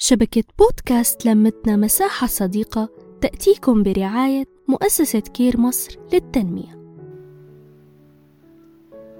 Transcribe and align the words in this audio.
شبكة 0.00 0.44
بودكاست 0.58 1.26
لمتنا 1.26 1.76
مساحة 1.76 2.26
صديقة 2.26 2.88
تأتيكم 3.20 3.82
برعاية 3.82 4.44
مؤسسة 4.68 5.20
كير 5.20 5.60
مصر 5.60 5.98
للتنمية. 6.12 6.78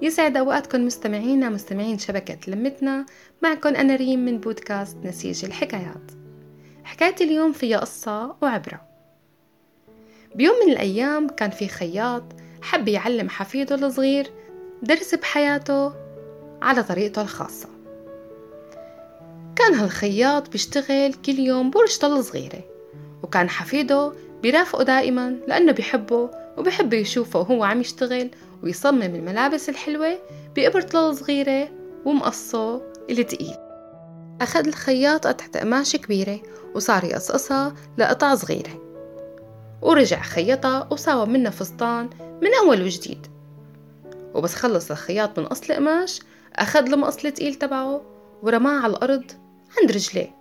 يسعد 0.03 0.37
أوقاتكم 0.37 0.87
مستمعينا 0.87 1.49
مستمعين 1.49 1.99
شبكة 1.99 2.51
لمتنا. 2.51 3.07
معكم 3.43 3.69
أنا 3.69 3.97
ريم 3.97 4.25
من 4.25 4.39
بودكاست 4.39 4.97
نسيج 5.05 5.45
الحكايات. 5.45 6.13
حكاية 6.85 7.17
اليوم 7.21 7.53
فيها 7.53 7.79
قصة 7.79 8.37
وعبرة. 8.43 8.81
بيوم 10.35 10.57
من 10.67 10.73
الأيام 10.73 11.29
كان 11.29 11.51
في 11.51 11.69
خياط 11.69 12.25
حب 12.63 12.89
يعلم 12.89 13.29
حفيده 13.29 13.75
الصغير 13.75 14.31
درس 14.83 15.15
بحياته 15.15 15.93
على 16.63 16.83
طريقته 16.83 17.23
الخاصة. 17.23 17.78
كان 19.69 19.77
هالخياط 19.77 20.51
بيشتغل 20.51 21.15
كل 21.15 21.39
يوم 21.39 21.71
بورش 21.71 21.99
طل 21.99 22.25
صغيرة 22.25 22.65
وكان 23.23 23.51
حفيده 23.51 24.13
بيرافقه 24.43 24.83
دائما 24.83 25.31
لأنه 25.49 25.73
بيحبه 25.73 26.31
وبيحب 26.59 26.93
يشوفه 26.93 27.39
وهو 27.39 27.65
عم 27.65 27.81
يشتغل 27.81 28.31
ويصمم 28.63 29.03
الملابس 29.03 29.69
الحلوة 29.69 30.19
بإبرة 30.57 30.81
طل 30.81 31.17
صغيرة 31.17 31.69
ومقصه 32.05 32.83
التقيل 33.11 33.55
أخذ 34.41 34.67
الخياط 34.67 35.27
قطعة 35.27 35.61
قماش 35.61 35.97
كبيرة 35.97 36.41
وصار 36.75 37.05
يقصقصها 37.05 37.75
لقطع 37.99 38.35
صغيرة. 38.35 38.83
ورجع 39.83 40.23
خيطها 40.23 40.89
وساوى 40.93 41.27
منها 41.27 41.51
فستان 41.51 42.11
من 42.43 42.49
أول 42.63 42.83
وجديد. 42.83 43.27
وبس 44.35 44.55
خلص 44.55 44.91
الخياط 44.91 45.39
من 45.39 45.47
قص 45.47 45.71
القماش 45.71 46.21
أخذ 46.57 46.93
المقص 46.93 47.25
التقيل 47.25 47.55
تبعه 47.55 48.03
ورماه 48.43 48.81
على 48.83 48.93
الأرض 48.93 49.48
عند 49.77 49.93
رجليه 49.93 50.39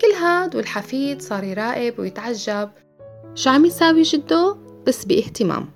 كل 0.00 0.12
هاد 0.22 0.56
والحفيد 0.56 1.22
صار 1.22 1.44
يراقب 1.44 1.98
ويتعجب. 1.98 2.70
شو 3.34 3.50
عم 3.50 3.64
يساوي 3.64 4.02
جده 4.02 4.56
بس 4.86 5.04
باهتمام. 5.04 5.68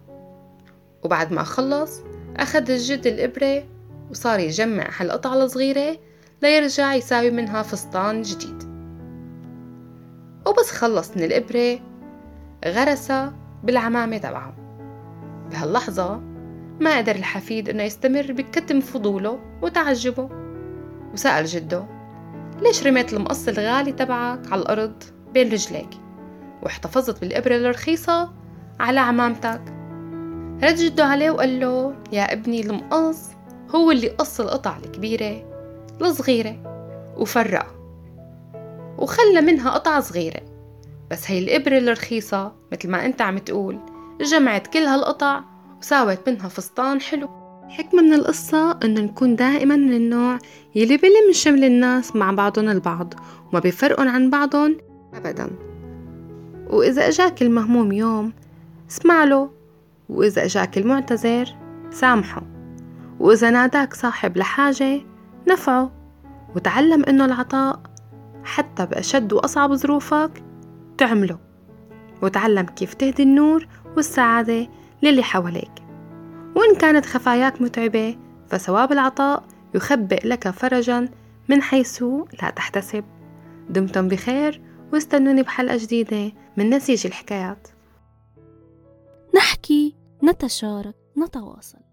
وبعد 1.02 1.32
ما 1.32 1.42
خلص 1.42 2.00
أخذ 2.36 2.70
الجد 2.70 3.06
الإبرة 3.06 3.64
وصار 4.10 4.40
يجمع 4.40 4.90
هالقطعة 4.96 5.34
الصغيرة 5.34 5.98
ليرجع 6.42 6.94
يساوي 6.94 7.30
منها 7.30 7.62
فستان 7.62 8.22
جديد. 8.22 8.62
وبس 10.46 10.70
خلص 10.70 11.16
من 11.16 11.22
الإبرة 11.22 11.80
غرسها 12.66 13.34
بالعمامة 13.64 14.18
تبعه. 14.18 14.54
بهاللحظة 15.50 16.16
ما 16.80 16.98
قدر 16.98 17.14
الحفيد 17.14 17.68
إنه 17.68 17.82
يستمر 17.82 18.32
بكتم 18.32 18.80
فضوله 18.80 19.38
وتعجبه. 19.62 20.30
وسأل 21.12 21.46
جده 21.46 21.99
ليش 22.62 22.86
رميت 22.86 23.12
المقص 23.12 23.48
الغالي 23.48 23.92
تبعك 23.92 24.52
على 24.52 24.62
الأرض 24.62 25.02
بين 25.32 25.52
رجليك؟ 25.52 25.88
واحتفظت 26.62 27.20
بالإبرة 27.20 27.56
الرخيصة 27.56 28.32
على 28.80 29.00
عمامتك. 29.00 29.62
رد 30.62 30.74
جده 30.74 31.04
عليه 31.04 31.30
وقال 31.30 31.60
له 31.60 31.94
يا 32.12 32.32
ابني 32.32 32.60
المقص 32.60 33.30
هو 33.74 33.90
اللي 33.90 34.08
قص 34.08 34.40
القطع 34.40 34.76
الكبيرة 34.76 35.44
الصغيرة 36.02 36.56
وفرقها 37.16 37.74
وخلى 38.98 39.40
منها 39.40 39.70
قطعة 39.70 40.00
صغيرة. 40.00 40.40
بس 41.10 41.30
هي 41.30 41.38
الإبرة 41.38 41.78
الرخيصة 41.78 42.52
مثل 42.72 42.90
ما 42.90 43.06
أنت 43.06 43.22
عم 43.22 43.38
تقول 43.38 43.78
جمعت 44.20 44.66
كل 44.66 44.78
هالقطع 44.78 45.40
وساوت 45.78 46.28
منها 46.28 46.48
فستان 46.48 47.00
حلو. 47.00 47.39
حكمة 47.70 48.02
من 48.02 48.14
القصة 48.14 48.78
إنه 48.84 49.00
نكون 49.00 49.36
دائما 49.36 49.76
من 49.76 49.92
النوع 49.92 50.38
يلي 50.74 50.96
بلم 50.96 51.32
شمل 51.32 51.64
الناس 51.64 52.16
مع 52.16 52.30
بعضهم 52.30 52.68
البعض 52.68 53.14
وما 53.50 53.60
بيفرقن 53.60 54.08
عن 54.08 54.30
بعضهم 54.30 54.76
أبدا. 55.14 55.50
وإذا 56.70 57.08
أجاك 57.08 57.42
المهموم 57.42 57.92
يوم 57.92 58.32
اسمع 58.90 59.24
له 59.24 59.50
وإذا 60.08 60.44
أجاك 60.44 60.78
المعتذر 60.78 61.48
سامحه. 61.90 62.42
وإذا 63.20 63.50
ناداك 63.50 63.94
صاحب 63.94 64.36
لحاجة 64.36 65.00
نفعه. 65.48 65.92
وتعلم 66.56 67.04
إنه 67.04 67.24
العطاء 67.24 67.80
حتى 68.44 68.86
بأشد 68.86 69.32
وأصعب 69.32 69.74
ظروفك 69.74 70.42
تعمله. 70.98 71.38
وتعلم 72.22 72.66
كيف 72.66 72.94
تهدي 72.94 73.22
النور 73.22 73.66
والسعادة 73.96 74.68
للي 75.02 75.22
حواليك. 75.22 75.89
وإن 76.60 76.74
كانت 76.74 77.06
خفاياك 77.06 77.62
متعبة 77.62 78.16
فثواب 78.48 78.92
العطاء 78.92 79.44
يخبئ 79.74 80.26
لك 80.26 80.50
فرجا 80.50 81.08
من 81.48 81.62
حيث 81.62 82.02
لا 82.42 82.50
تحتسب. 82.50 83.04
دمتم 83.70 84.08
بخير 84.08 84.62
واستنوني 84.92 85.42
بحلقة 85.42 85.76
جديدة 85.76 86.32
من 86.56 86.70
نسيج 86.70 87.06
الحكايات. 87.06 87.68
نحكي 89.34 89.96
نتشارك 90.24 90.94
نتواصل. 91.18 91.89